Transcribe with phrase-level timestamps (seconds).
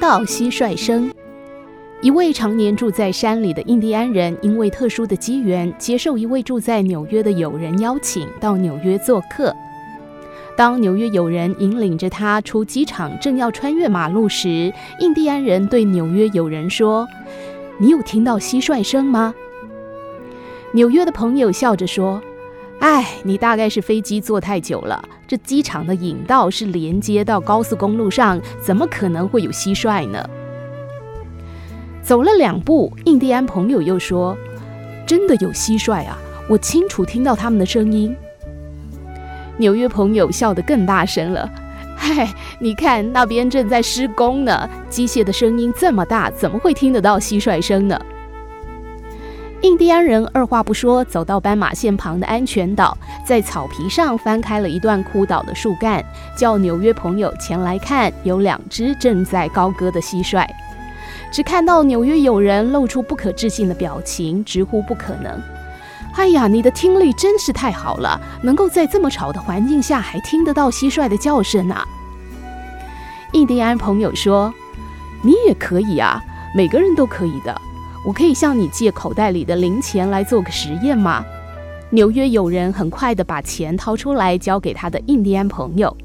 [0.00, 1.12] 到蟋蟀声。
[2.00, 9.54] 一位常年住在山里的印第安人，因为特殊的机缘，接受一位住在纽约的友人邀请，到纽约做客。
[10.56, 17.06] 当纽约友人引领着他出机场，正要穿越马路时，印第安人对纽约友人说
[17.78, 19.34] ：“你有听到蟋蟀声吗？”
[20.72, 22.22] 纽约的朋友笑着说
[22.80, 25.02] ：“哎，你大概是飞机坐太久了。
[25.28, 30.28] 这机场的引道是连接到高速公路上，怎么可能会有蟋蟀呢？”
[32.02, 34.36] 走了两步，印第安朋友又说
[35.06, 36.18] ：“真的有蟋蟀啊！
[36.48, 38.16] 我清楚听到他们的声音。”
[39.58, 41.48] 纽约朋友笑得更大声了
[41.94, 48.00] ：“嗨，你看那边正在施工呢，机械的声音这么大，怎么会听得到蟋蟀声呢？”
[49.62, 52.96] 印第安人二话不说，走到斑马线旁的安全岛，
[53.26, 56.02] 在草皮上翻开了一段枯倒的树干，
[56.34, 60.46] 叫纽约朋友前来看，有两只正在高歌的蟋蟀。
[61.30, 65.38] 只看到纽约友人露出不可置信的表情，直呼不可能。
[66.14, 71.86] 哎呀，你的听力真是太好了，能够在这么吵的环境下还听得到蟋蟀的叫声啊！
[73.32, 74.52] 印第安朋友说
[75.22, 76.18] ：“你也可以啊，
[76.54, 77.60] 每个人都可以的。
[78.06, 81.24] 我可以向你借口袋里的零钱来做个实验吗？”
[81.90, 85.96] 纽约友人很快地把钱掏出来，交给他的印第安朋友。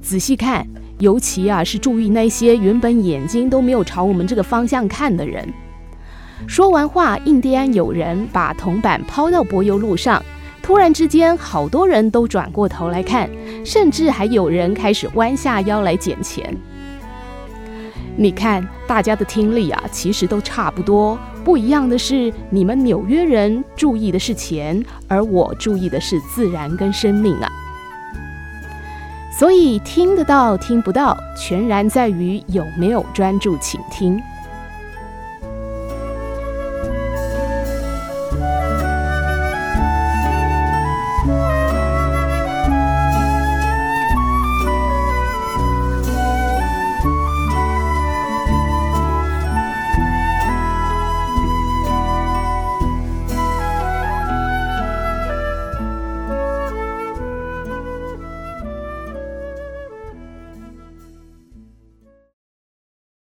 [0.00, 0.66] 仔细看。
[0.98, 5.46] 尤其啊，是注意那些原本眼睛都没有朝我们这个方向看的人。
[6.46, 10.22] 说完话，印第安友人把铜板抛到柏油路上，
[10.62, 13.28] 突然之间，好多人都转过头来看，
[13.62, 16.56] 甚至还有人开始弯下腰来捡钱。
[18.18, 27.48] 你看，大家的听力啊，其实都差不多，不一样的是，你们纽约人注意的是钱，而我注意的是自然跟生命啊。
[29.38, 34.18] 所以听得到听不到，全然在于有没有专注倾听。